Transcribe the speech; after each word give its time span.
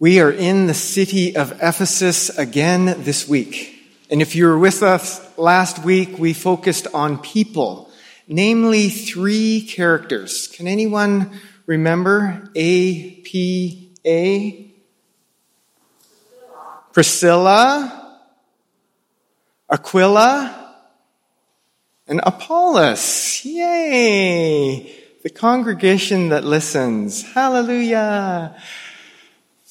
We 0.00 0.20
are 0.20 0.30
in 0.30 0.68
the 0.68 0.74
city 0.74 1.34
of 1.34 1.50
Ephesus 1.60 2.30
again 2.38 3.02
this 3.02 3.28
week. 3.28 3.82
And 4.08 4.22
if 4.22 4.36
you 4.36 4.46
were 4.46 4.56
with 4.56 4.84
us 4.84 5.36
last 5.36 5.84
week, 5.84 6.20
we 6.20 6.34
focused 6.34 6.86
on 6.94 7.18
people, 7.18 7.90
namely 8.28 8.90
three 8.90 9.60
characters. 9.60 10.46
Can 10.46 10.68
anyone 10.68 11.32
remember 11.66 12.48
A, 12.54 13.10
P, 13.22 13.92
A? 14.06 14.72
Priscilla, 16.92 18.20
Aquila, 19.68 20.76
and 22.06 22.20
Apollos. 22.22 23.44
Yay! 23.44 24.94
The 25.24 25.30
congregation 25.30 26.28
that 26.28 26.44
listens. 26.44 27.24
Hallelujah. 27.32 28.56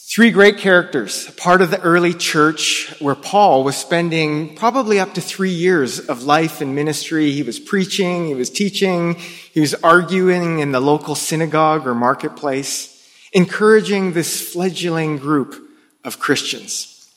Three 0.10 0.32
great 0.32 0.58
characters, 0.58 1.30
part 1.32 1.62
of 1.62 1.70
the 1.70 1.82
early 1.82 2.14
church 2.14 2.96
where 3.02 3.14
Paul 3.14 3.66
was 3.66 3.76
spending 3.76 4.56
probably 4.56 5.02
up 5.02 5.16
to 5.16 5.22
three 5.22 5.52
years 5.52 6.00
of 6.00 6.24
life 6.24 6.62
and 6.62 6.74
ministry. 6.74 7.32
He 7.32 7.44
was 7.44 7.60
preaching, 7.60 8.26
he 8.26 8.34
was 8.34 8.50
teaching, 8.50 9.16
he 9.16 9.60
was 9.60 9.74
arguing 9.84 10.60
in 10.60 10.72
the 10.72 10.80
local 10.80 11.14
synagogue 11.14 11.86
or 11.86 11.94
marketplace, 11.94 13.06
encouraging 13.34 14.14
this 14.14 14.54
fledgling 14.54 15.18
group 15.18 15.62
of 16.06 16.20
Christians. 16.20 17.12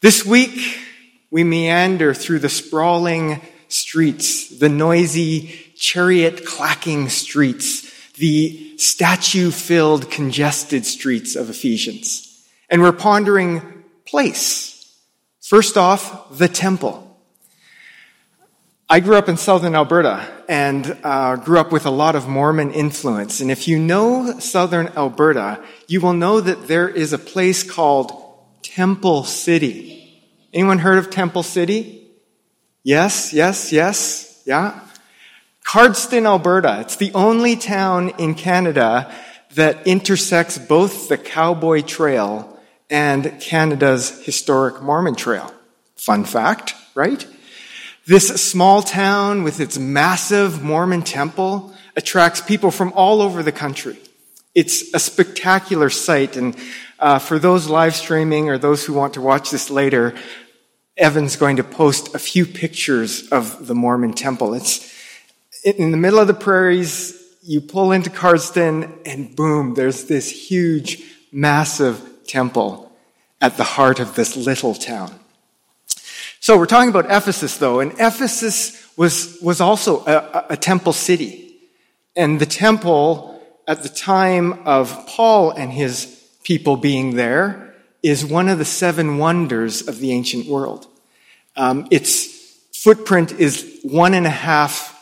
This 0.00 0.26
week, 0.26 0.76
we 1.30 1.44
meander 1.44 2.14
through 2.14 2.40
the 2.40 2.48
sprawling 2.48 3.40
streets, 3.68 4.58
the 4.58 4.68
noisy 4.68 5.72
chariot 5.76 6.44
clacking 6.44 7.10
streets 7.10 7.87
the 8.18 8.76
statue 8.78 9.50
filled, 9.50 10.10
congested 10.10 10.84
streets 10.84 11.36
of 11.36 11.50
Ephesians. 11.50 12.46
And 12.68 12.82
we're 12.82 12.92
pondering 12.92 13.84
place. 14.04 14.96
First 15.40 15.76
off, 15.76 16.36
the 16.36 16.48
temple. 16.48 17.04
I 18.90 19.00
grew 19.00 19.16
up 19.16 19.28
in 19.28 19.36
southern 19.36 19.74
Alberta 19.74 20.26
and 20.48 20.96
uh, 21.04 21.36
grew 21.36 21.58
up 21.58 21.72
with 21.72 21.84
a 21.84 21.90
lot 21.90 22.16
of 22.16 22.26
Mormon 22.26 22.70
influence. 22.70 23.40
And 23.40 23.50
if 23.50 23.68
you 23.68 23.78
know 23.78 24.38
southern 24.38 24.88
Alberta, 24.88 25.62
you 25.88 26.00
will 26.00 26.14
know 26.14 26.40
that 26.40 26.68
there 26.68 26.88
is 26.88 27.12
a 27.12 27.18
place 27.18 27.62
called 27.62 28.12
Temple 28.62 29.24
City. 29.24 30.22
Anyone 30.54 30.78
heard 30.78 30.96
of 30.96 31.10
Temple 31.10 31.42
City? 31.42 32.08
Yes, 32.82 33.34
yes, 33.34 33.72
yes, 33.72 34.42
yeah. 34.46 34.80
Cardston, 35.68 36.24
Alberta. 36.24 36.78
It's 36.80 36.96
the 36.96 37.12
only 37.12 37.54
town 37.54 38.14
in 38.18 38.34
Canada 38.34 39.12
that 39.52 39.86
intersects 39.86 40.56
both 40.56 41.10
the 41.10 41.18
Cowboy 41.18 41.82
Trail 41.82 42.58
and 42.88 43.38
Canada's 43.38 44.24
historic 44.24 44.80
Mormon 44.80 45.14
Trail. 45.14 45.52
Fun 45.94 46.24
fact, 46.24 46.74
right? 46.94 47.26
This 48.06 48.28
small 48.42 48.80
town 48.80 49.42
with 49.42 49.60
its 49.60 49.78
massive 49.78 50.62
Mormon 50.62 51.02
temple 51.02 51.74
attracts 51.96 52.40
people 52.40 52.70
from 52.70 52.90
all 52.94 53.20
over 53.20 53.42
the 53.42 53.52
country. 53.52 53.98
It's 54.54 54.94
a 54.94 54.98
spectacular 54.98 55.90
sight, 55.90 56.38
and 56.38 56.56
uh, 56.98 57.18
for 57.18 57.38
those 57.38 57.66
live 57.66 57.94
streaming 57.94 58.48
or 58.48 58.56
those 58.56 58.86
who 58.86 58.94
want 58.94 59.12
to 59.14 59.20
watch 59.20 59.50
this 59.50 59.68
later, 59.68 60.14
Evan's 60.96 61.36
going 61.36 61.56
to 61.56 61.64
post 61.64 62.14
a 62.14 62.18
few 62.18 62.46
pictures 62.46 63.28
of 63.28 63.66
the 63.66 63.74
Mormon 63.74 64.14
temple. 64.14 64.54
It's 64.54 64.96
in 65.76 65.90
the 65.90 65.96
middle 65.96 66.18
of 66.18 66.26
the 66.26 66.34
prairies, 66.34 67.14
you 67.42 67.60
pull 67.60 67.92
into 67.92 68.10
Cardston, 68.10 69.00
and 69.06 69.34
boom, 69.34 69.74
there's 69.74 70.04
this 70.04 70.30
huge, 70.30 71.02
massive 71.32 72.00
temple 72.26 72.92
at 73.40 73.56
the 73.56 73.64
heart 73.64 74.00
of 74.00 74.14
this 74.14 74.36
little 74.36 74.74
town. 74.74 75.18
So 76.40 76.56
we're 76.56 76.66
talking 76.66 76.90
about 76.90 77.06
Ephesus, 77.06 77.56
though, 77.56 77.80
and 77.80 77.92
Ephesus 77.92 78.96
was, 78.96 79.38
was 79.42 79.60
also 79.60 80.04
a, 80.06 80.46
a 80.50 80.56
temple 80.56 80.92
city. 80.92 81.56
And 82.16 82.40
the 82.40 82.46
temple, 82.46 83.40
at 83.66 83.82
the 83.82 83.88
time 83.88 84.66
of 84.66 85.06
Paul 85.06 85.50
and 85.50 85.72
his 85.72 86.06
people 86.44 86.76
being 86.76 87.16
there, 87.16 87.74
is 88.02 88.24
one 88.24 88.48
of 88.48 88.58
the 88.58 88.64
seven 88.64 89.18
wonders 89.18 89.86
of 89.86 89.98
the 89.98 90.12
ancient 90.12 90.46
world. 90.46 90.86
Um, 91.56 91.88
its 91.90 92.26
footprint 92.72 93.32
is 93.32 93.80
one 93.82 94.14
and 94.14 94.26
a 94.26 94.30
half 94.30 94.97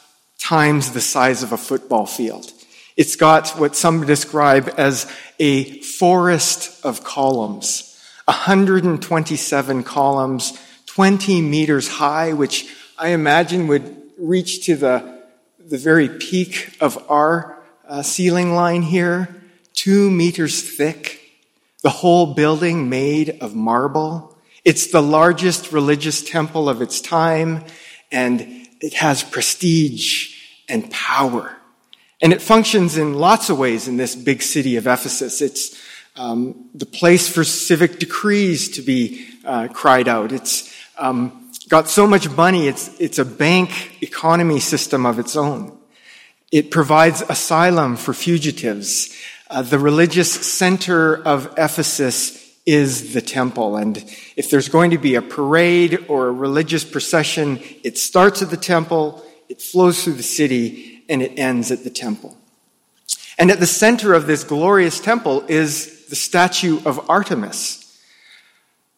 times 0.47 0.93
the 0.93 1.01
size 1.01 1.43
of 1.43 1.51
a 1.51 1.57
football 1.57 2.07
field. 2.07 2.53
It's 2.97 3.17
got 3.17 3.49
what 3.59 3.75
some 3.75 4.07
describe 4.07 4.73
as 4.79 5.11
a 5.41 5.81
forest 5.81 6.85
of 6.85 7.03
columns, 7.03 8.01
127 8.27 9.83
columns, 9.83 10.57
20 10.87 11.41
meters 11.41 11.89
high, 11.89 12.33
which 12.33 12.73
I 12.97 13.09
imagine 13.09 13.67
would 13.67 13.97
reach 14.19 14.67
to 14.67 14.77
the, 14.77 15.21
the 15.59 15.79
very 15.79 16.09
peak 16.09 16.77
of 16.81 17.05
our 17.11 17.61
uh, 17.89 18.03
ceiling 18.03 18.55
line 18.55 18.83
here, 18.83 19.43
two 19.75 20.13
meters 20.13 20.63
thick, 20.63 21.23
the 21.83 21.91
whole 21.91 22.35
building 22.35 22.89
made 22.89 23.37
of 23.41 23.57
marble. 23.57 24.39
It's 24.65 24.93
the 24.93 25.03
largest 25.03 25.73
religious 25.73 26.23
temple 26.23 26.69
of 26.69 26.83
its 26.83 27.01
time, 27.01 27.65
and 28.13 28.69
it 28.81 28.95
has 28.95 29.25
prestige 29.25 30.36
and 30.69 30.91
power. 30.91 31.57
And 32.21 32.33
it 32.33 32.41
functions 32.41 32.97
in 32.97 33.15
lots 33.15 33.51
of 33.51 33.59
ways 33.59 33.89
in 33.89 33.97
this 33.97 34.17
big 34.17 34.43
city 34.43 34.77
of 34.77 34.87
Ephesus. 34.87 35.43
It's 35.43 35.81
um, 36.17 36.71
the 36.75 36.87
place 36.87 37.29
for 37.29 37.45
civic 37.45 37.99
decrees 37.99 38.71
to 38.71 38.83
be 38.83 39.29
uh, 39.45 39.69
cried 39.69 40.09
out. 40.09 40.33
It's 40.33 40.75
um, 40.97 41.51
got 41.69 41.89
so 41.89 42.07
much 42.07 42.29
money, 42.31 42.69
it's, 42.69 42.89
it's 43.01 43.19
a 43.19 43.25
bank 43.25 44.03
economy 44.03 44.61
system 44.61 45.05
of 45.05 45.19
its 45.19 45.37
own. 45.37 45.77
It 46.53 46.71
provides 46.71 47.23
asylum 47.23 47.97
for 47.97 48.15
fugitives. 48.15 49.15
Uh, 49.51 49.63
the 49.63 49.79
religious 49.79 50.33
center 50.33 51.23
of 51.23 51.53
Ephesus 51.59 52.43
is 52.65 53.13
the 53.13 53.21
temple. 53.21 53.77
And 53.77 53.99
if 54.37 54.51
there's 54.51 54.69
going 54.69 54.91
to 54.93 54.99
be 54.99 55.17
a 55.17 55.23
parade 55.23 56.07
or 56.09 56.29
a 56.29 56.33
religious 56.33 56.85
procession, 56.85 57.61
it 57.85 57.99
starts 57.99 58.43
at 58.43 58.51
the 58.51 58.57
temple, 58.57 59.25
it 59.49 59.61
flows 59.61 60.03
through 60.03 60.15
the 60.15 60.23
city, 60.23 61.05
and 61.09 61.23
it 61.23 61.39
ends 61.39 61.71
at 61.71 61.85
the 61.85 61.91
temple. 61.91 62.37
And 63.39 63.51
at 63.51 63.61
the 63.61 63.67
center 63.67 64.15
of 64.15 64.27
this 64.27 64.45
glorious 64.45 64.99
temple 65.01 65.45
is 65.49 66.07
the 66.07 66.17
statue 66.17 66.81
of 66.85 67.11
Artemis, 67.11 67.83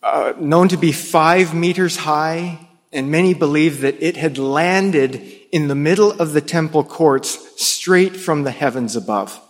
uh, 0.03 0.32
known 0.38 0.69
to 0.69 0.76
be 0.76 0.92
five 0.92 1.54
meters 1.54 1.97
high, 1.97 2.69
and 2.92 3.10
many 3.10 3.34
believe 3.34 3.81
that 3.81 4.03
it 4.03 4.16
had 4.16 4.38
landed 4.38 5.20
in 5.53 5.69
the 5.69 5.75
middle 5.75 6.12
of 6.12 6.32
the 6.32 6.41
temple 6.41 6.84
courts 6.84 7.38
straight 7.62 8.16
from 8.16 8.44
the 8.44 8.50
heavens 8.50 8.97
above. 8.97 9.41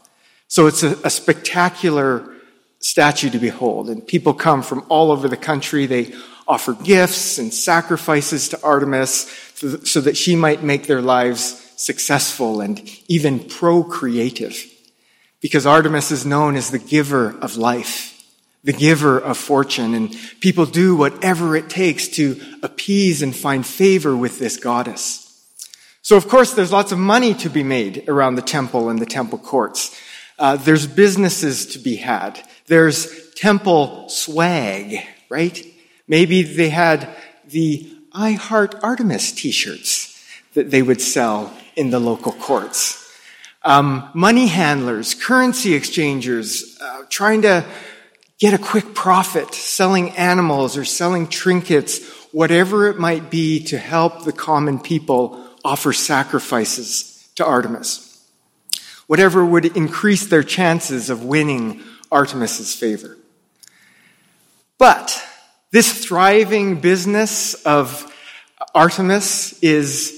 So 0.48 0.66
it's 0.66 0.82
a, 0.82 0.96
a 1.04 1.10
spectacular 1.10 2.34
statue 2.80 3.30
to 3.30 3.38
behold. 3.38 3.90
And 3.90 4.06
people 4.06 4.32
come 4.34 4.62
from 4.62 4.84
all 4.88 5.10
over 5.10 5.28
the 5.28 5.36
country. 5.36 5.86
They 5.86 6.14
offer 6.48 6.72
gifts 6.72 7.38
and 7.38 7.52
sacrifices 7.52 8.48
to 8.48 8.62
Artemis 8.62 9.30
so 9.84 10.00
that 10.00 10.16
she 10.16 10.34
might 10.34 10.62
make 10.62 10.86
their 10.86 11.02
lives 11.02 11.64
successful 11.76 12.60
and 12.60 12.80
even 13.06 13.38
procreative. 13.38 14.64
Because 15.40 15.66
Artemis 15.66 16.10
is 16.10 16.26
known 16.26 16.56
as 16.56 16.70
the 16.70 16.78
giver 16.78 17.36
of 17.40 17.56
life, 17.56 18.24
the 18.64 18.72
giver 18.72 19.18
of 19.18 19.36
fortune, 19.36 19.94
and 19.94 20.16
people 20.40 20.66
do 20.66 20.96
whatever 20.96 21.54
it 21.54 21.70
takes 21.70 22.08
to 22.08 22.40
appease 22.62 23.22
and 23.22 23.36
find 23.36 23.64
favor 23.64 24.16
with 24.16 24.38
this 24.38 24.56
goddess. 24.56 25.24
So, 26.02 26.16
of 26.16 26.28
course, 26.28 26.54
there's 26.54 26.72
lots 26.72 26.90
of 26.90 26.98
money 26.98 27.34
to 27.34 27.50
be 27.50 27.62
made 27.62 28.08
around 28.08 28.34
the 28.34 28.42
temple 28.42 28.88
and 28.88 28.98
the 28.98 29.06
temple 29.06 29.38
courts. 29.38 29.94
Uh, 30.38 30.56
there's 30.56 30.86
businesses 30.86 31.66
to 31.66 31.78
be 31.78 31.96
had. 31.96 32.40
There's 32.66 33.30
temple 33.34 34.08
swag, 34.08 35.04
right? 35.28 35.64
Maybe 36.08 36.42
they 36.42 36.70
had 36.70 37.08
the 37.46 37.94
I 38.12 38.32
Heart 38.32 38.76
Artemis 38.82 39.32
t 39.32 39.50
shirts 39.50 40.18
that 40.54 40.70
they 40.70 40.82
would 40.82 41.00
sell 41.00 41.52
in 41.76 41.90
the 41.90 42.00
local 42.00 42.32
courts. 42.32 43.04
Um, 43.62 44.08
money 44.14 44.46
handlers, 44.46 45.14
currency 45.14 45.74
exchangers, 45.74 46.78
uh, 46.80 47.02
trying 47.10 47.42
to 47.42 47.64
get 48.38 48.54
a 48.54 48.58
quick 48.58 48.94
profit, 48.94 49.52
selling 49.54 50.10
animals 50.16 50.76
or 50.76 50.84
selling 50.84 51.26
trinkets, 51.26 52.04
whatever 52.32 52.88
it 52.88 52.98
might 52.98 53.30
be 53.30 53.62
to 53.64 53.78
help 53.78 54.24
the 54.24 54.32
common 54.32 54.78
people 54.78 55.44
offer 55.64 55.92
sacrifices 55.92 57.28
to 57.34 57.44
Artemis. 57.44 58.04
Whatever 59.06 59.44
would 59.44 59.76
increase 59.76 60.26
their 60.26 60.42
chances 60.42 61.10
of 61.10 61.24
winning 61.24 61.82
Artemis's 62.10 62.74
favor. 62.74 63.16
But 64.78 65.20
this 65.70 66.04
thriving 66.04 66.80
business 66.80 67.54
of 67.64 68.10
Artemis 68.74 69.58
is 69.62 70.14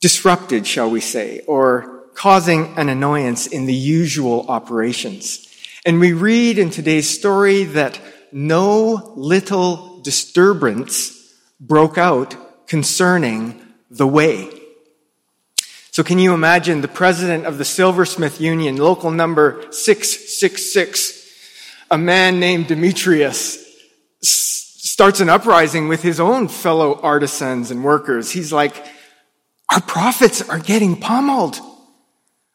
disrupted, 0.00 0.66
shall 0.66 0.90
we 0.90 1.00
say, 1.00 1.40
or 1.46 2.04
causing 2.14 2.76
an 2.76 2.90
annoyance 2.90 3.46
in 3.46 3.64
the 3.64 3.74
usual 3.74 4.46
operations. 4.48 5.48
And 5.86 6.00
we 6.00 6.12
read 6.12 6.58
in 6.58 6.70
today's 6.70 7.08
story 7.08 7.64
that 7.64 7.98
no 8.30 9.12
little 9.16 10.00
disturbance 10.02 11.34
broke 11.58 11.96
out 11.96 12.66
concerning 12.66 13.60
the 13.90 14.06
way. 14.06 14.50
So 15.90 16.02
can 16.02 16.18
you 16.18 16.34
imagine 16.34 16.80
the 16.80 16.88
president 16.88 17.46
of 17.46 17.56
the 17.56 17.64
Silversmith 17.64 18.40
Union, 18.40 18.76
local 18.76 19.10
number 19.10 19.62
666, 19.70 21.22
a 21.90 21.96
man 21.96 22.40
named 22.40 22.66
Demetrius, 22.66 23.63
starts 24.94 25.18
an 25.18 25.28
uprising 25.28 25.88
with 25.88 26.04
his 26.04 26.20
own 26.20 26.46
fellow 26.46 27.00
artisans 27.02 27.72
and 27.72 27.82
workers. 27.82 28.30
He's 28.30 28.52
like, 28.52 28.76
our 29.68 29.80
profits 29.80 30.48
are 30.48 30.60
getting 30.60 31.00
pummeled. 31.00 31.58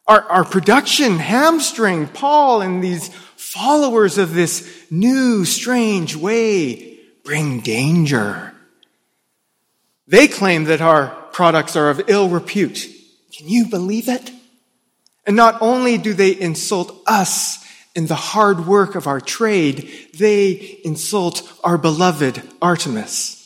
Our, 0.06 0.22
our 0.22 0.44
production 0.46 1.18
hamstring. 1.18 2.06
Paul 2.08 2.62
and 2.62 2.82
these 2.82 3.08
followers 3.36 4.16
of 4.16 4.32
this 4.32 4.66
new, 4.90 5.44
strange 5.44 6.16
way 6.16 6.98
bring 7.24 7.60
danger. 7.60 8.54
They 10.06 10.26
claim 10.26 10.64
that 10.64 10.80
our 10.80 11.08
products 11.32 11.76
are 11.76 11.90
of 11.90 12.08
ill 12.08 12.30
repute. 12.30 12.88
Can 13.36 13.50
you 13.50 13.66
believe 13.66 14.08
it? 14.08 14.32
And 15.26 15.36
not 15.36 15.60
only 15.60 15.98
do 15.98 16.14
they 16.14 16.30
insult 16.30 17.02
us 17.06 17.62
in 17.94 18.06
the 18.06 18.14
hard 18.14 18.66
work 18.66 18.94
of 18.94 19.06
our 19.06 19.20
trade, 19.20 19.90
they 20.14 20.80
insult 20.84 21.50
our 21.64 21.76
beloved 21.76 22.42
Artemis. 22.62 23.36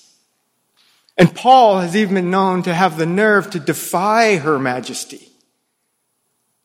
And 1.17 1.35
Paul 1.35 1.81
has 1.81 1.97
even 1.97 2.15
been 2.15 2.31
known 2.31 2.63
to 2.65 2.75
have 2.75 2.99
the 2.99 3.07
nerve 3.07 3.51
to 3.51 3.61
defy 3.61 4.37
her 4.37 4.59
majesty, 4.59 5.29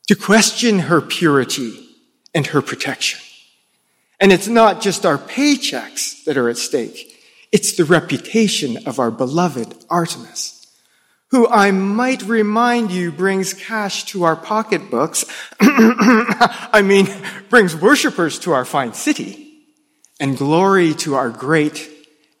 to 0.08 0.14
question 0.14 0.80
her 0.80 1.00
purity 1.00 1.88
and 2.34 2.46
her 2.48 2.60
protection. 2.60 3.20
And 4.18 4.32
it's 4.32 4.48
not 4.48 4.82
just 4.82 5.06
our 5.06 5.16
paychecks 5.16 6.24
that 6.24 6.36
are 6.36 6.48
at 6.48 6.58
stake. 6.58 7.06
It's 7.52 7.76
the 7.76 7.84
reputation 7.84 8.86
of 8.86 8.98
our 8.98 9.10
beloved 9.10 9.84
Artemis 9.88 10.59
who 11.30 11.48
I 11.48 11.70
might 11.70 12.22
remind 12.22 12.90
you 12.90 13.12
brings 13.12 13.54
cash 13.54 14.04
to 14.06 14.24
our 14.24 14.36
pocketbooks. 14.36 15.24
I 15.60 16.82
mean, 16.84 17.08
brings 17.48 17.76
worshippers 17.76 18.38
to 18.40 18.52
our 18.52 18.64
fine 18.64 18.94
city 18.94 19.64
and 20.18 20.36
glory 20.36 20.92
to 20.94 21.14
our 21.14 21.30
great 21.30 21.88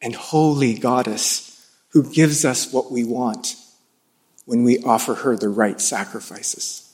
and 0.02 0.14
holy 0.14 0.74
goddess 0.74 1.46
who 1.90 2.10
gives 2.12 2.44
us 2.44 2.72
what 2.72 2.90
we 2.90 3.04
want 3.04 3.56
when 4.44 4.64
we 4.64 4.78
offer 4.80 5.14
her 5.14 5.36
the 5.36 5.48
right 5.48 5.80
sacrifices. 5.80 6.92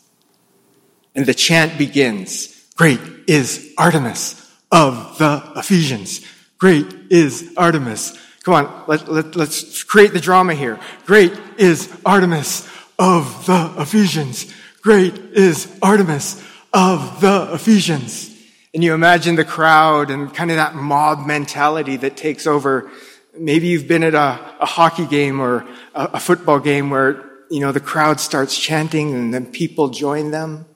And 1.15 1.25
the 1.25 1.35
chant 1.35 1.79
begins, 1.79 2.67
great 2.77 3.01
is 3.27 3.73
Artemis 3.79 4.43
of 4.71 5.17
the 5.17 5.43
Ephesians. 5.57 6.21
Great 6.59 6.87
is 7.11 7.53
Artemis 7.57 8.19
Come 8.47 8.55
on, 8.55 8.85
let, 8.87 9.09
let, 9.09 9.35
let's 9.35 9.83
create 9.83 10.13
the 10.13 10.21
drama 10.21 10.55
here. 10.55 10.79
Great 11.05 11.33
is 11.59 11.93
Artemis 12.07 12.65
of 12.97 13.45
the 13.45 13.75
Ephesians. 13.77 14.55
Great 14.83 15.19
is 15.33 15.77
Artemis 15.83 16.41
of 16.73 17.21
the 17.21 17.49
Ephesians. 17.53 18.33
And 18.73 18.85
you 18.85 18.95
imagine 18.95 19.35
the 19.35 19.45
crowd 19.45 20.13
and 20.13 20.33
kind 20.33 20.53
of 20.53 20.59
that 20.59 20.77
mob 20.77 21.27
mentality 21.27 21.97
that 21.97 22.17
takes 22.17 22.47
over. 22.47 22.89
Maybe 23.37 23.67
you've 23.67 23.89
been 23.89 24.05
at 24.05 24.15
a, 24.15 24.39
a 24.61 24.67
hockey 24.67 25.07
game 25.07 25.41
or 25.41 25.67
a, 25.93 26.11
a 26.13 26.21
football 26.21 26.61
game 26.61 26.89
where, 26.89 27.29
you 27.51 27.59
know, 27.59 27.73
the 27.73 27.81
crowd 27.81 28.21
starts 28.21 28.57
chanting 28.57 29.13
and 29.13 29.35
then 29.35 29.51
people 29.51 29.89
join 29.89 30.31
them. 30.31 30.67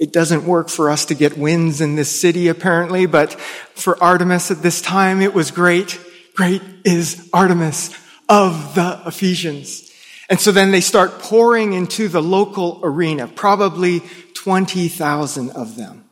It 0.00 0.12
doesn't 0.12 0.44
work 0.44 0.68
for 0.68 0.90
us 0.90 1.04
to 1.04 1.14
get 1.14 1.38
wins 1.38 1.80
in 1.80 1.94
this 1.94 2.10
city, 2.10 2.48
apparently, 2.48 3.06
but 3.06 3.32
for 3.74 4.02
Artemis 4.02 4.50
at 4.50 4.60
this 4.60 4.82
time, 4.82 5.22
it 5.22 5.34
was 5.34 5.52
great. 5.52 6.00
Great 6.34 6.62
is 6.84 7.28
Artemis 7.32 7.96
of 8.28 8.74
the 8.74 9.00
Ephesians. 9.06 9.90
And 10.28 10.40
so 10.40 10.50
then 10.50 10.72
they 10.72 10.80
start 10.80 11.20
pouring 11.20 11.74
into 11.74 12.08
the 12.08 12.22
local 12.22 12.80
arena, 12.82 13.28
probably 13.28 14.02
20,000 14.34 15.50
of 15.50 15.76
them. 15.76 16.04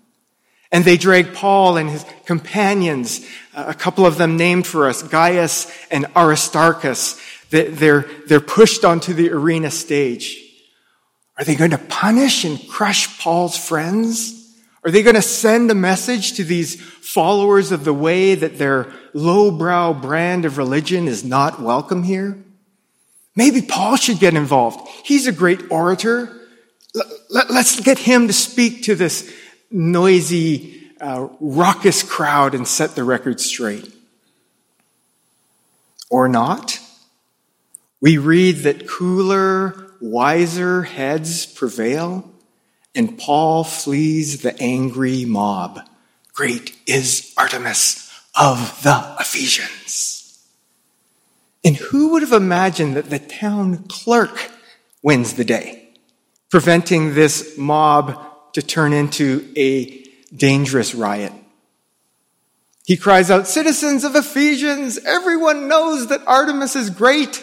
And 0.71 0.85
they 0.85 0.97
drag 0.97 1.35
Paul 1.35 1.77
and 1.77 1.91
his 1.91 2.05
companions, 2.25 3.27
uh, 3.55 3.65
a 3.69 3.75
couple 3.75 4.07
of 4.07 4.17
them 4.17 4.37
named 4.37 4.67
for 4.67 4.89
us, 4.89 5.03
Gaius 5.03 5.71
and 5.91 6.07
Aristarchus. 6.17 7.21
They're, 7.51 8.07
they're 8.27 8.41
pushed 8.41 8.85
onto 8.85 9.13
the 9.13 9.31
arena 9.31 9.71
stage. 9.71 10.39
Are 11.37 11.45
they 11.45 11.57
going 11.57 11.73
to 11.73 11.79
punish 11.79 12.45
and 12.45 12.59
crush 12.69 13.19
Paul's 13.19 13.57
friends? 13.57 14.42
Are 14.85 14.91
they 14.91 15.03
going 15.03 15.15
to 15.15 15.23
send 15.23 15.71
a 15.71 15.77
message 15.77 16.33
to 16.35 16.45
these 16.45 16.81
followers 16.81 17.71
of 17.71 17.85
the 17.85 17.95
way 17.95 18.35
that 18.35 18.59
their 18.59 18.93
lowbrow 19.15 19.95
brand 19.95 20.45
of 20.45 20.59
religion 20.59 21.07
is 21.07 21.23
not 21.23 21.63
welcome 21.63 22.03
here? 22.03 22.43
Maybe 23.37 23.63
Paul 23.63 23.97
should 23.97 24.19
get 24.19 24.35
involved. 24.35 24.89
He's 25.05 25.27
a 25.27 25.33
great 25.33 25.71
orator. 25.71 26.37
Let's 27.31 27.79
get 27.81 27.99
him 27.99 28.27
to 28.27 28.33
speak 28.33 28.83
to 28.85 28.95
this 28.97 29.33
noisy, 29.71 30.91
uh, 31.01 31.29
raucous 31.41 32.03
crowd 32.03 32.55
and 32.55 32.67
set 32.67 32.97
the 32.97 33.05
record 33.05 33.41
straight. 33.41 33.95
Or 36.11 36.29
not. 36.29 36.79
We 38.01 38.19
read 38.19 38.65
that 38.65 38.89
cooler, 38.89 39.93
wiser 40.01 40.83
heads 40.83 41.47
prevail 41.47 42.32
and 42.95 43.19
Paul 43.19 43.65
flees 43.65 44.43
the 44.43 44.59
angry 44.61 45.25
mob. 45.25 45.81
Great 46.33 46.77
is 46.87 47.33
Artemis 47.37 48.11
of 48.39 48.83
the 48.83 49.17
Ephesians. 49.21 50.47
And 51.65 51.77
who 51.77 52.13
would 52.13 52.23
have 52.23 52.33
imagined 52.33 52.97
that 52.97 53.11
the 53.11 53.19
town 53.19 53.85
clerk 53.89 54.51
wins 55.03 55.35
the 55.35 55.45
day, 55.45 55.91
preventing 56.51 57.15
this 57.15 57.57
mob 57.57 58.53
to 58.55 58.63
turn 58.63 58.93
into 58.93 59.49
a 59.57 60.05
dangerous 60.35 60.95
riot? 60.95 61.33
He 62.85 62.97
cries 62.97 63.31
out, 63.31 63.47
Citizens 63.47 64.03
of 64.05 64.17
Ephesians, 64.17 64.99
everyone 64.99 65.69
knows 65.69 66.09
that 66.09 66.27
Artemis 66.27 66.75
is 66.75 66.91
great. 66.91 67.43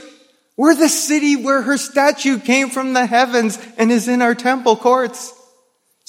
We're 0.58 0.76
the 0.76 0.90
city 0.90 1.38
where 1.38 1.62
her 1.62 1.78
statue 1.78 2.40
came 2.40 2.70
from 2.70 2.92
the 2.94 3.06
heavens 3.06 3.58
and 3.78 3.90
is 3.90 4.10
in 4.10 4.22
our 4.22 4.36
temple 4.36 4.76
courts. 4.76 5.34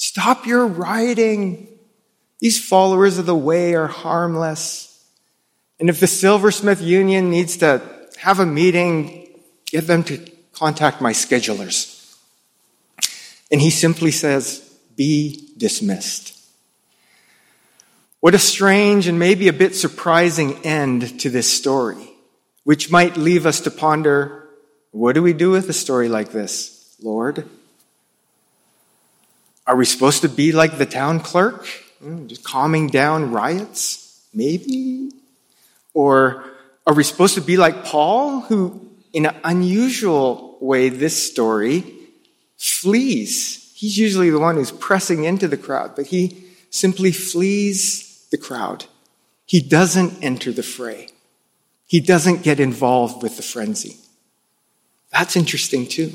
Stop 0.01 0.47
your 0.47 0.65
rioting. 0.65 1.67
These 2.39 2.67
followers 2.67 3.19
of 3.19 3.27
the 3.27 3.35
way 3.35 3.75
are 3.75 3.85
harmless. 3.85 4.99
And 5.79 5.89
if 5.89 5.99
the 5.99 6.07
Silversmith 6.07 6.81
Union 6.81 7.29
needs 7.29 7.57
to 7.57 7.83
have 8.17 8.39
a 8.39 8.45
meeting, 8.47 9.29
get 9.67 9.85
them 9.85 10.03
to 10.05 10.17
contact 10.53 11.01
my 11.01 11.11
schedulers. 11.11 12.17
And 13.51 13.61
he 13.61 13.69
simply 13.69 14.09
says, 14.09 14.67
be 14.95 15.49
dismissed. 15.55 16.35
What 18.21 18.33
a 18.33 18.39
strange 18.39 19.05
and 19.05 19.19
maybe 19.19 19.49
a 19.49 19.53
bit 19.53 19.75
surprising 19.75 20.65
end 20.65 21.19
to 21.19 21.29
this 21.29 21.47
story, 21.47 22.09
which 22.63 22.89
might 22.89 23.17
leave 23.17 23.45
us 23.45 23.61
to 23.61 23.69
ponder, 23.69 24.49
what 24.89 25.13
do 25.13 25.21
we 25.21 25.33
do 25.33 25.51
with 25.51 25.69
a 25.69 25.73
story 25.73 26.09
like 26.09 26.31
this, 26.31 26.95
Lord? 27.03 27.47
Are 29.67 29.75
we 29.75 29.85
supposed 29.85 30.21
to 30.21 30.29
be 30.29 30.51
like 30.51 30.77
the 30.77 30.85
town 30.85 31.19
clerk, 31.19 31.65
hmm, 32.01 32.27
just 32.27 32.43
calming 32.43 32.87
down 32.87 33.31
riots? 33.31 34.25
Maybe. 34.33 35.11
Or 35.93 36.43
are 36.87 36.93
we 36.93 37.03
supposed 37.03 37.35
to 37.35 37.41
be 37.41 37.57
like 37.57 37.83
Paul, 37.83 38.41
who, 38.41 38.89
in 39.13 39.25
an 39.25 39.35
unusual 39.43 40.57
way, 40.61 40.89
this 40.89 41.31
story 41.31 41.83
flees? 42.57 43.71
He's 43.75 43.97
usually 43.97 44.29
the 44.29 44.39
one 44.39 44.55
who's 44.55 44.71
pressing 44.71 45.23
into 45.23 45.47
the 45.47 45.57
crowd, 45.57 45.95
but 45.95 46.07
he 46.07 46.43
simply 46.69 47.11
flees 47.11 48.27
the 48.31 48.37
crowd. 48.37 48.85
He 49.45 49.61
doesn't 49.61 50.23
enter 50.23 50.51
the 50.51 50.63
fray. 50.63 51.09
He 51.85 51.99
doesn't 51.99 52.43
get 52.43 52.59
involved 52.59 53.21
with 53.21 53.35
the 53.35 53.43
frenzy. 53.43 53.97
That's 55.11 55.35
interesting 55.35 55.87
too. 55.87 56.13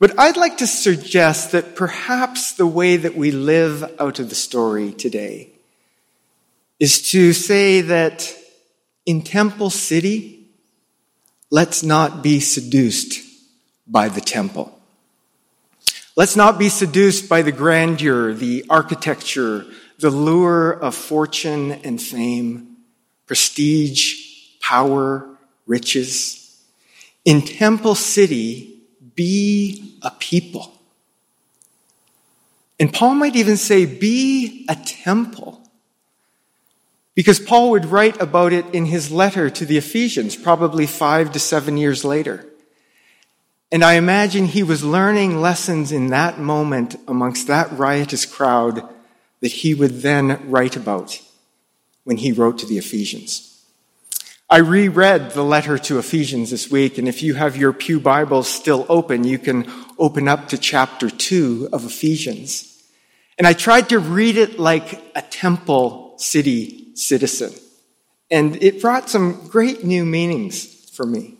But 0.00 0.18
I'd 0.18 0.38
like 0.38 0.56
to 0.56 0.66
suggest 0.66 1.52
that 1.52 1.76
perhaps 1.76 2.54
the 2.54 2.66
way 2.66 2.96
that 2.96 3.16
we 3.16 3.30
live 3.30 3.84
out 4.00 4.18
of 4.18 4.30
the 4.30 4.34
story 4.34 4.92
today 4.92 5.50
is 6.78 7.10
to 7.10 7.34
say 7.34 7.82
that 7.82 8.34
in 9.04 9.20
Temple 9.20 9.68
City, 9.68 10.46
let's 11.50 11.82
not 11.82 12.22
be 12.22 12.40
seduced 12.40 13.20
by 13.86 14.08
the 14.08 14.22
temple. 14.22 14.74
Let's 16.16 16.34
not 16.34 16.58
be 16.58 16.70
seduced 16.70 17.28
by 17.28 17.42
the 17.42 17.52
grandeur, 17.52 18.32
the 18.32 18.64
architecture, 18.70 19.66
the 19.98 20.08
lure 20.08 20.72
of 20.72 20.94
fortune 20.94 21.72
and 21.72 22.00
fame, 22.00 22.76
prestige, 23.26 24.14
power, 24.60 25.28
riches. 25.66 26.58
In 27.26 27.42
Temple 27.42 27.94
City, 27.94 28.69
be 29.20 29.98
a 30.00 30.10
people. 30.12 30.72
And 32.78 32.90
Paul 32.90 33.16
might 33.16 33.36
even 33.36 33.58
say, 33.58 33.84
be 33.84 34.64
a 34.66 34.74
temple. 34.74 35.60
Because 37.14 37.38
Paul 37.38 37.72
would 37.72 37.84
write 37.84 38.18
about 38.18 38.54
it 38.54 38.64
in 38.74 38.86
his 38.86 39.12
letter 39.12 39.50
to 39.50 39.66
the 39.66 39.76
Ephesians, 39.76 40.36
probably 40.36 40.86
five 40.86 41.32
to 41.32 41.38
seven 41.38 41.76
years 41.76 42.02
later. 42.02 42.46
And 43.70 43.84
I 43.84 43.96
imagine 43.96 44.46
he 44.46 44.62
was 44.62 44.82
learning 44.82 45.42
lessons 45.42 45.92
in 45.92 46.06
that 46.06 46.38
moment 46.38 46.96
amongst 47.06 47.46
that 47.48 47.70
riotous 47.72 48.24
crowd 48.24 48.88
that 49.40 49.52
he 49.52 49.74
would 49.74 50.00
then 50.00 50.48
write 50.50 50.76
about 50.76 51.20
when 52.04 52.16
he 52.16 52.32
wrote 52.32 52.56
to 52.60 52.66
the 52.66 52.78
Ephesians. 52.78 53.49
I 54.52 54.56
reread 54.56 55.30
the 55.30 55.44
letter 55.44 55.78
to 55.78 56.00
Ephesians 56.00 56.50
this 56.50 56.68
week, 56.68 56.98
and 56.98 57.06
if 57.06 57.22
you 57.22 57.34
have 57.34 57.56
your 57.56 57.72
Pew 57.72 58.00
Bibles 58.00 58.48
still 58.48 58.84
open, 58.88 59.22
you 59.22 59.38
can 59.38 59.70
open 59.96 60.26
up 60.26 60.48
to 60.48 60.58
chapter 60.58 61.08
2 61.08 61.68
of 61.72 61.84
Ephesians. 61.84 62.82
And 63.38 63.46
I 63.46 63.52
tried 63.52 63.90
to 63.90 64.00
read 64.00 64.36
it 64.36 64.58
like 64.58 65.00
a 65.14 65.22
temple 65.22 66.16
city 66.18 66.96
citizen. 66.96 67.52
And 68.28 68.60
it 68.60 68.82
brought 68.82 69.08
some 69.08 69.46
great 69.46 69.84
new 69.84 70.04
meanings 70.04 70.66
for 70.90 71.06
me. 71.06 71.38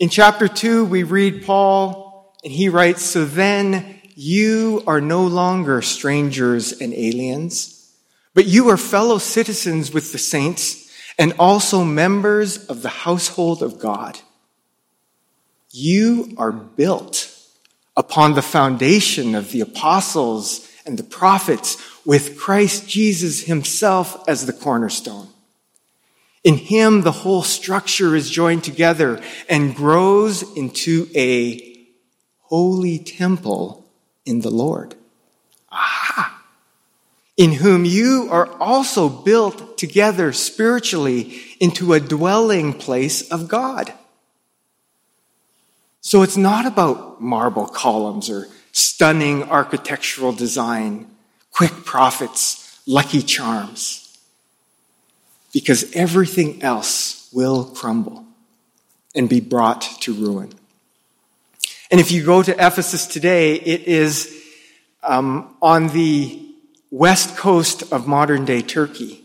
In 0.00 0.08
chapter 0.08 0.48
2, 0.48 0.86
we 0.86 1.04
read 1.04 1.46
Paul, 1.46 2.36
and 2.42 2.52
he 2.52 2.68
writes, 2.68 3.02
So 3.04 3.26
then 3.26 4.00
you 4.16 4.82
are 4.88 5.00
no 5.00 5.24
longer 5.24 5.82
strangers 5.82 6.72
and 6.80 6.92
aliens, 6.92 7.94
but 8.34 8.46
you 8.46 8.70
are 8.70 8.76
fellow 8.76 9.18
citizens 9.18 9.92
with 9.92 10.10
the 10.10 10.18
saints 10.18 10.87
and 11.18 11.34
also 11.38 11.84
members 11.84 12.64
of 12.66 12.82
the 12.82 12.88
household 12.88 13.62
of 13.62 13.78
God. 13.78 14.18
You 15.70 16.34
are 16.38 16.52
built 16.52 17.34
upon 17.96 18.34
the 18.34 18.42
foundation 18.42 19.34
of 19.34 19.50
the 19.50 19.60
apostles 19.60 20.66
and 20.86 20.98
the 20.98 21.04
prophets 21.04 21.76
with 22.06 22.38
Christ 22.38 22.88
Jesus 22.88 23.44
himself 23.44 24.26
as 24.28 24.46
the 24.46 24.52
cornerstone. 24.52 25.28
In 26.44 26.56
him, 26.56 27.02
the 27.02 27.12
whole 27.12 27.42
structure 27.42 28.14
is 28.14 28.30
joined 28.30 28.64
together 28.64 29.20
and 29.48 29.74
grows 29.74 30.42
into 30.56 31.08
a 31.14 31.86
holy 32.42 32.98
temple 32.98 33.84
in 34.24 34.40
the 34.40 34.50
Lord. 34.50 34.94
Aha! 35.70 36.37
In 37.38 37.52
whom 37.52 37.84
you 37.84 38.28
are 38.30 38.50
also 38.60 39.08
built 39.08 39.78
together 39.78 40.32
spiritually 40.32 41.40
into 41.60 41.92
a 41.94 42.00
dwelling 42.00 42.74
place 42.74 43.30
of 43.30 43.48
God. 43.48 43.92
So 46.00 46.22
it's 46.22 46.36
not 46.36 46.66
about 46.66 47.22
marble 47.22 47.66
columns 47.66 48.28
or 48.28 48.48
stunning 48.72 49.44
architectural 49.44 50.32
design, 50.32 51.06
quick 51.52 51.84
profits, 51.84 52.80
lucky 52.86 53.22
charms, 53.22 54.18
because 55.52 55.94
everything 55.94 56.62
else 56.62 57.30
will 57.32 57.64
crumble 57.66 58.24
and 59.14 59.28
be 59.28 59.40
brought 59.40 59.82
to 60.00 60.12
ruin. 60.12 60.52
And 61.90 62.00
if 62.00 62.10
you 62.10 62.24
go 62.24 62.42
to 62.42 62.52
Ephesus 62.52 63.06
today, 63.06 63.54
it 63.54 63.82
is 63.82 64.34
um, 65.04 65.54
on 65.62 65.88
the 65.88 66.47
west 66.90 67.36
coast 67.36 67.92
of 67.92 68.06
modern 68.06 68.44
day 68.44 68.62
Turkey. 68.62 69.24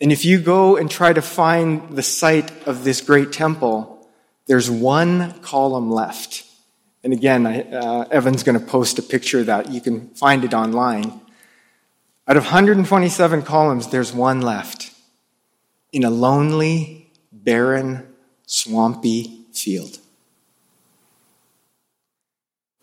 And 0.00 0.12
if 0.12 0.24
you 0.24 0.40
go 0.40 0.76
and 0.76 0.90
try 0.90 1.12
to 1.12 1.22
find 1.22 1.96
the 1.96 2.02
site 2.02 2.50
of 2.66 2.84
this 2.84 3.00
great 3.00 3.32
temple, 3.32 4.08
there's 4.46 4.70
one 4.70 5.38
column 5.40 5.90
left. 5.90 6.44
And 7.02 7.12
again, 7.12 7.46
uh, 7.46 8.06
Evan's 8.10 8.42
going 8.42 8.58
to 8.58 8.64
post 8.64 8.98
a 8.98 9.02
picture 9.02 9.40
of 9.40 9.46
that. 9.46 9.70
You 9.70 9.80
can 9.80 10.08
find 10.10 10.44
it 10.44 10.54
online. 10.54 11.20
Out 12.26 12.36
of 12.36 12.44
127 12.44 13.42
columns, 13.42 13.88
there's 13.88 14.12
one 14.12 14.40
left 14.40 14.90
in 15.92 16.04
a 16.04 16.10
lonely, 16.10 17.10
barren, 17.30 18.06
swampy 18.46 19.42
field. 19.52 19.98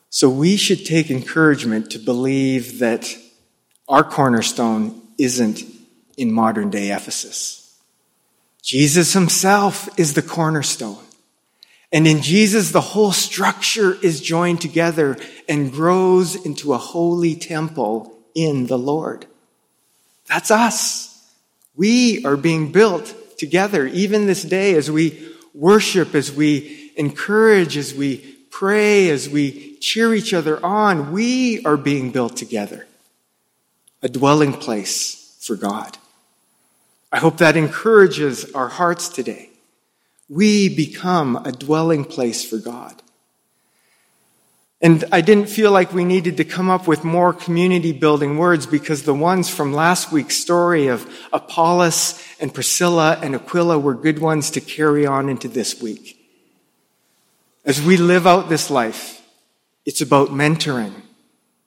So 0.10 0.30
we 0.30 0.58
should 0.58 0.86
take 0.86 1.10
encouragement 1.10 1.90
to 1.92 2.00
believe 2.00 2.80
that 2.80 3.16
our 3.92 4.06
cornerstone 4.06 5.02
isn't 5.18 5.62
in 6.16 6.32
modern 6.32 6.70
day 6.70 6.92
Ephesus. 6.92 7.78
Jesus 8.64 9.12
himself 9.12 9.90
is 10.00 10.14
the 10.14 10.22
cornerstone. 10.22 11.04
And 11.92 12.08
in 12.08 12.22
Jesus, 12.22 12.72
the 12.72 12.80
whole 12.80 13.12
structure 13.12 13.98
is 14.02 14.22
joined 14.22 14.62
together 14.62 15.18
and 15.50 15.74
grows 15.74 16.38
into 16.46 16.74
a 16.74 16.78
holy 16.78 17.36
temple 17.36 18.18
in 18.34 18.68
the 18.68 18.78
Lord. 18.78 19.26
That's 20.26 20.52
us. 20.52 21.30
We 21.76 22.24
are 22.24 22.38
being 22.38 22.72
built 22.72 23.14
together, 23.38 23.86
even 23.88 24.26
this 24.26 24.44
day, 24.44 24.76
as 24.76 24.90
we 24.90 25.34
worship, 25.54 26.16
as 26.16 26.32
we 26.32 26.94
encourage, 26.96 27.76
as 27.76 27.94
we 27.94 28.20
pray, 28.52 29.10
as 29.10 29.28
we 29.28 29.76
cheer 29.80 30.14
each 30.14 30.34
other 30.34 30.66
on. 30.66 31.12
We 31.12 31.62
are 31.66 31.76
being 31.76 32.12
built 32.12 32.38
together 32.38 32.88
a 34.02 34.10
dwelling 34.10 34.54
place 34.54 35.38
for 35.42 35.56
God. 35.56 35.98
I 37.12 37.20
hope 37.20 37.38
that 37.38 37.58
encourages 37.58 38.52
our 38.54 38.70
hearts 38.70 39.10
today. 39.10 39.50
We 40.30 40.74
become 40.74 41.36
a 41.36 41.52
dwelling 41.52 42.06
place 42.06 42.44
for 42.44 42.58
God. 42.58 43.02
And 44.82 45.04
I 45.12 45.22
didn't 45.22 45.48
feel 45.48 45.72
like 45.72 45.94
we 45.94 46.04
needed 46.04 46.38
to 46.38 46.44
come 46.44 46.70
up 46.70 46.88
with 46.88 47.04
more 47.04 47.34
community 47.34 47.92
building 47.92 48.38
words 48.38 48.66
because 48.66 49.04
the 49.04 49.14
ones 49.14 49.48
from 49.48 49.74
last 49.74 50.12
week's 50.12 50.38
story 50.38 50.88
of 50.88 51.08
Apollos 51.32 52.20
and 52.40 52.52
Priscilla 52.52 53.20
and 53.22 53.36
Aquila 53.36 53.78
were 53.78 53.94
good 53.94 54.18
ones 54.18 54.50
to 54.52 54.62
carry 54.62 55.06
on 55.06 55.30
into 55.30 55.48
this 55.48 55.80
week. 55.80 56.18
As 57.64 57.80
we 57.80 57.96
live 57.96 58.26
out 58.26 58.50
this 58.50 58.72
life, 58.72 59.22
it's 59.86 60.02
about 60.02 60.30
mentoring. 60.30 60.94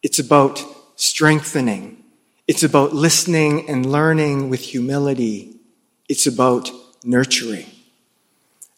It's 0.03 0.19
about 0.19 0.65
strengthening. 0.97 2.04
It's 2.47 2.63
about 2.63 2.93
listening 2.93 3.71
and 3.71 3.91
learning 3.91 4.51
with 4.51 4.61
humility. 4.61 5.57
It's 6.11 6.27
about 6.27 6.71
nurturing. 7.03 7.67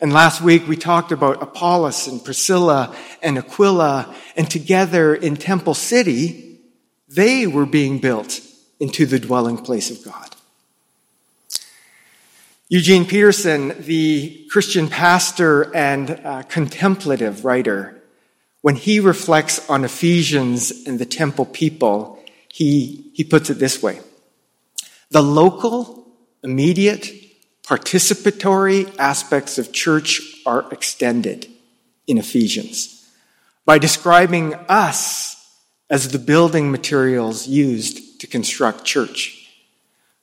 And 0.01 0.13
last 0.13 0.41
week 0.41 0.69
we 0.69 0.77
talked 0.77 1.11
about 1.11 1.43
Apollos 1.43 2.07
and 2.07 2.25
Priscilla 2.25 2.95
and 3.23 3.39
Aquila, 3.39 4.15
and 4.37 4.49
together 4.49 5.17
in 5.17 5.35
Temple 5.37 5.75
City, 5.75 6.61
they 7.09 7.49
were 7.49 7.67
being 7.67 7.99
built 7.99 8.41
into 8.79 9.05
the 9.05 9.19
dwelling 9.19 9.59
place 9.59 9.91
of 9.91 10.05
God. 10.05 10.37
Eugene 12.69 13.05
Peterson, 13.05 13.75
the 13.83 14.47
Christian 14.51 14.87
pastor 14.87 15.75
and 15.75 16.11
uh, 16.11 16.43
contemplative 16.45 17.45
writer, 17.45 18.01
when 18.61 18.77
he 18.77 19.01
reflects 19.01 19.69
on 19.69 19.85
Ephesians 19.85 20.87
and 20.87 21.01
the 21.01 21.07
temple 21.07 21.47
people, 21.47 22.16
he, 22.57 23.11
he 23.13 23.23
puts 23.23 23.51
it 23.51 23.59
this 23.59 23.83
way 23.83 24.01
The 25.11 25.23
local, 25.23 26.09
immediate, 26.43 27.07
participatory 27.65 28.97
aspects 28.99 29.59
of 29.59 29.73
church 29.73 30.23
are 30.47 30.65
extended 30.73 31.49
in 32.07 32.17
Ephesians 32.17 33.07
by 33.67 33.77
describing 33.79 34.55
us 34.71 35.37
as 35.91 36.09
the 36.09 36.19
building 36.19 36.71
materials 36.71 37.47
used 37.47 38.21
to 38.21 38.27
construct 38.27 38.85
church. 38.85 39.51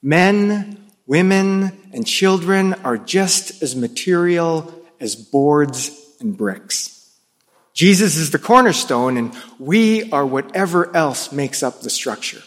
Men, 0.02 0.88
women, 1.06 1.72
and 1.94 2.08
children 2.08 2.74
are 2.84 2.98
just 2.98 3.62
as 3.62 3.76
material 3.76 4.74
as 5.00 5.16
boards 5.16 5.92
and 6.20 6.36
bricks. 6.36 7.03
Jesus 7.74 8.18
is 8.18 8.30
the 8.30 8.40
cornerstone, 8.40 9.18
and 9.18 9.36
we 9.58 10.12
are 10.12 10.26
whatever 10.26 10.96
else 10.96 11.32
makes 11.32 11.64
up 11.64 11.82
the 11.82 11.90
structure 11.90 12.42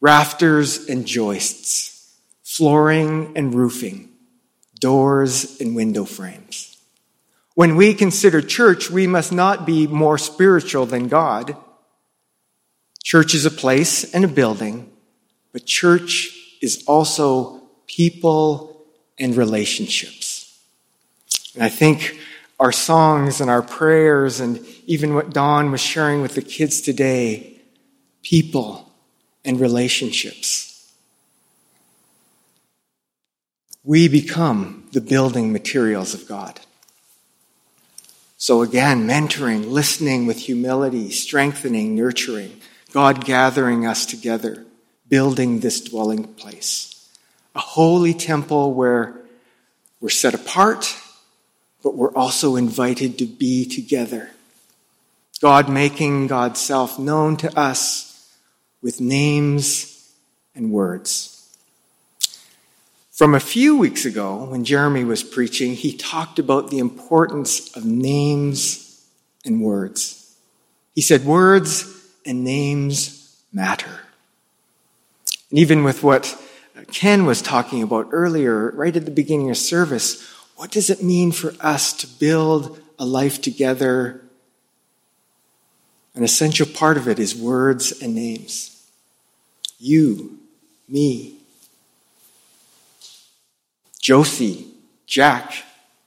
rafters 0.00 0.88
and 0.88 1.06
joists, 1.06 2.16
flooring 2.44 3.32
and 3.36 3.52
roofing, 3.52 4.08
doors 4.80 5.60
and 5.60 5.74
window 5.74 6.04
frames. 6.04 6.76
When 7.54 7.74
we 7.74 7.94
consider 7.94 8.40
church, 8.40 8.90
we 8.90 9.08
must 9.08 9.32
not 9.32 9.66
be 9.66 9.88
more 9.88 10.16
spiritual 10.16 10.86
than 10.86 11.08
God. 11.08 11.56
Church 13.02 13.34
is 13.34 13.44
a 13.44 13.50
place 13.50 14.14
and 14.14 14.24
a 14.24 14.28
building, 14.28 14.92
but 15.52 15.66
church 15.66 16.30
is 16.62 16.84
also 16.86 17.60
people 17.88 18.86
and 19.18 19.36
relationships. 19.36 20.56
And 21.54 21.64
I 21.64 21.68
think 21.68 22.16
our 22.58 22.72
songs 22.72 23.40
and 23.40 23.50
our 23.50 23.62
prayers 23.62 24.40
and 24.40 24.64
even 24.86 25.14
what 25.14 25.30
Don 25.30 25.70
was 25.70 25.80
sharing 25.80 26.22
with 26.22 26.34
the 26.34 26.42
kids 26.42 26.80
today 26.80 27.60
people 28.22 28.92
and 29.44 29.60
relationships. 29.60 30.92
We 33.84 34.08
become 34.08 34.88
the 34.92 35.00
building 35.00 35.52
materials 35.52 36.12
of 36.14 36.28
God. 36.28 36.60
So 38.36 38.62
again, 38.62 39.06
mentoring, 39.06 39.70
listening 39.70 40.26
with 40.26 40.38
humility, 40.38 41.10
strengthening, 41.10 41.96
nurturing, 41.96 42.60
God 42.92 43.24
gathering 43.24 43.86
us 43.86 44.06
together, 44.06 44.64
building 45.08 45.60
this 45.60 45.80
dwelling 45.80 46.24
place. 46.34 47.08
A 47.54 47.60
holy 47.60 48.14
temple 48.14 48.74
where 48.74 49.20
we're 50.00 50.08
set 50.10 50.34
apart, 50.34 50.96
but 51.88 51.96
we're 51.96 52.14
also 52.14 52.56
invited 52.56 53.16
to 53.16 53.24
be 53.24 53.64
together. 53.64 54.28
God 55.40 55.70
making 55.70 56.26
God's 56.26 56.60
self 56.60 56.98
known 56.98 57.38
to 57.38 57.58
us 57.58 58.30
with 58.82 59.00
names 59.00 60.12
and 60.54 60.70
words. 60.70 61.48
From 63.10 63.34
a 63.34 63.40
few 63.40 63.78
weeks 63.78 64.04
ago, 64.04 64.44
when 64.44 64.64
Jeremy 64.64 65.04
was 65.04 65.22
preaching, 65.22 65.72
he 65.72 65.96
talked 65.96 66.38
about 66.38 66.68
the 66.68 66.78
importance 66.78 67.74
of 67.74 67.86
names 67.86 69.02
and 69.46 69.62
words. 69.62 70.36
He 70.94 71.00
said, 71.00 71.24
Words 71.24 71.86
and 72.26 72.44
names 72.44 73.34
matter. 73.50 74.00
And 75.48 75.58
even 75.58 75.84
with 75.84 76.02
what 76.02 76.38
Ken 76.92 77.24
was 77.24 77.40
talking 77.40 77.82
about 77.82 78.10
earlier, 78.12 78.72
right 78.72 78.94
at 78.94 79.06
the 79.06 79.10
beginning 79.10 79.48
of 79.48 79.56
service, 79.56 80.37
what 80.58 80.72
does 80.72 80.90
it 80.90 81.04
mean 81.04 81.30
for 81.30 81.54
us 81.60 81.92
to 81.92 82.06
build 82.18 82.80
a 82.98 83.06
life 83.06 83.40
together? 83.40 84.20
An 86.16 86.24
essential 86.24 86.66
part 86.66 86.96
of 86.96 87.06
it 87.06 87.20
is 87.20 87.32
words 87.32 88.02
and 88.02 88.12
names. 88.16 88.84
You, 89.78 90.36
me, 90.88 91.36
Josie, 94.00 94.66
Jack, 95.06 95.52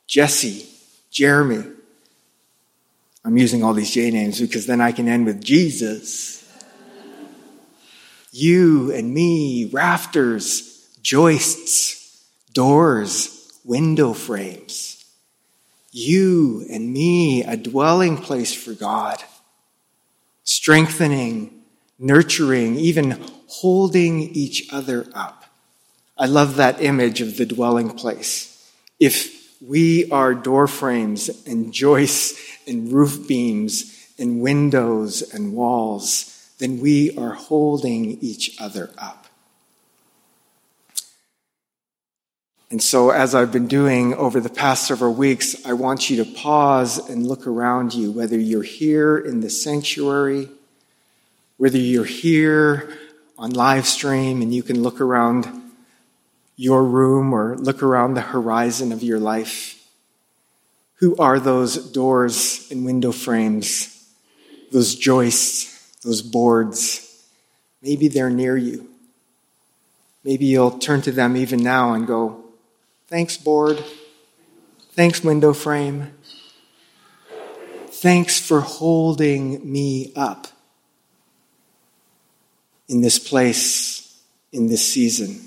Jesse, 0.05 0.67
Jeremy. 1.11 1.63
I'm 3.23 3.37
using 3.37 3.63
all 3.63 3.73
these 3.73 3.91
J 3.91 4.11
names 4.11 4.41
because 4.41 4.65
then 4.65 4.81
I 4.81 4.91
can 4.91 5.07
end 5.07 5.27
with 5.27 5.41
Jesus. 5.41 6.45
You 8.33 8.91
and 8.91 9.13
me, 9.13 9.69
rafters, 9.71 10.89
joists, 11.01 12.21
doors, 12.51 13.40
window 13.63 14.13
frames. 14.13 15.05
You 15.91 16.65
and 16.69 16.93
me, 16.93 17.43
a 17.43 17.57
dwelling 17.57 18.17
place 18.17 18.53
for 18.53 18.73
God. 18.73 19.21
Strengthening, 20.43 21.61
nurturing, 21.99 22.77
even 22.77 23.21
holding 23.47 24.21
each 24.21 24.71
other 24.71 25.05
up. 25.13 25.45
I 26.17 26.25
love 26.25 26.55
that 26.55 26.81
image 26.81 27.21
of 27.21 27.37
the 27.37 27.45
dwelling 27.45 27.91
place. 27.91 28.71
If 28.99 29.41
we 29.61 30.09
are 30.11 30.33
door 30.33 30.67
frames 30.67 31.29
and 31.45 31.73
joists 31.73 32.39
and 32.67 32.91
roof 32.91 33.27
beams 33.27 34.07
and 34.17 34.41
windows 34.41 35.21
and 35.33 35.53
walls, 35.53 36.53
then 36.59 36.79
we 36.79 37.15
are 37.17 37.33
holding 37.33 38.19
each 38.21 38.59
other 38.61 38.91
up. 38.97 39.20
And 42.71 42.81
so, 42.81 43.09
as 43.09 43.35
I've 43.35 43.51
been 43.51 43.67
doing 43.67 44.13
over 44.13 44.39
the 44.39 44.49
past 44.49 44.87
several 44.87 45.13
weeks, 45.13 45.57
I 45.65 45.73
want 45.73 46.09
you 46.09 46.23
to 46.23 46.31
pause 46.35 47.09
and 47.09 47.27
look 47.27 47.45
around 47.45 47.93
you, 47.93 48.13
whether 48.13 48.39
you're 48.39 48.63
here 48.63 49.17
in 49.17 49.41
the 49.41 49.49
sanctuary, 49.49 50.47
whether 51.57 51.77
you're 51.77 52.05
here 52.05 52.97
on 53.37 53.51
live 53.51 53.85
stream 53.85 54.41
and 54.41 54.55
you 54.55 54.63
can 54.63 54.81
look 54.81 55.01
around 55.01 55.49
your 56.55 56.85
room 56.85 57.33
or 57.33 57.57
look 57.57 57.83
around 57.83 58.13
the 58.13 58.21
horizon 58.21 58.93
of 58.93 59.03
your 59.03 59.19
life? 59.19 59.85
Who 60.99 61.17
are 61.17 61.41
those 61.41 61.91
doors 61.91 62.69
and 62.71 62.85
window 62.85 63.11
frames, 63.11 64.01
those 64.71 64.95
joists, 64.95 65.97
those 66.05 66.21
boards? 66.21 67.21
Maybe 67.81 68.07
they're 68.07 68.29
near 68.29 68.55
you. 68.55 68.87
Maybe 70.23 70.45
you'll 70.45 70.79
turn 70.79 71.01
to 71.01 71.11
them 71.11 71.35
even 71.35 71.61
now 71.61 71.95
and 71.95 72.07
go, 72.07 72.45
Thanks, 73.11 73.35
board. 73.35 73.83
Thanks, 74.93 75.21
window 75.21 75.51
frame. 75.51 76.13
Thanks 77.89 78.39
for 78.39 78.61
holding 78.61 79.69
me 79.69 80.13
up 80.15 80.47
in 82.87 83.01
this 83.01 83.19
place, 83.19 84.17
in 84.53 84.67
this 84.67 84.93
season. 84.93 85.41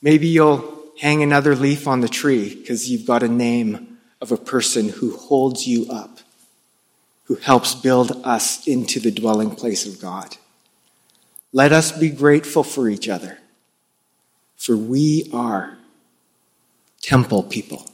Maybe 0.00 0.28
you'll 0.28 0.84
hang 1.00 1.24
another 1.24 1.56
leaf 1.56 1.88
on 1.88 2.02
the 2.02 2.08
tree 2.08 2.54
because 2.54 2.88
you've 2.88 3.04
got 3.04 3.24
a 3.24 3.28
name 3.28 3.98
of 4.20 4.30
a 4.30 4.36
person 4.36 4.90
who 4.90 5.16
holds 5.16 5.66
you 5.66 5.90
up, 5.90 6.20
who 7.24 7.34
helps 7.34 7.74
build 7.74 8.12
us 8.24 8.64
into 8.68 9.00
the 9.00 9.10
dwelling 9.10 9.56
place 9.56 9.86
of 9.86 10.00
God. 10.00 10.36
Let 11.52 11.72
us 11.72 11.90
be 11.90 12.10
grateful 12.10 12.62
for 12.62 12.88
each 12.88 13.08
other, 13.08 13.38
for 14.56 14.76
we 14.76 15.28
are 15.32 15.76
temple 17.02 17.42
people. 17.44 17.86